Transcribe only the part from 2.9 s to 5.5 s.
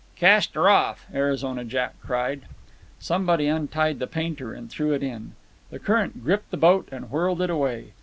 Somebody untied the painter and threw it in.